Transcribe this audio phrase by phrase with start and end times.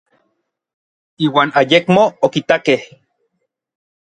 [1.25, 2.81] Iuan ayekmo okitakej.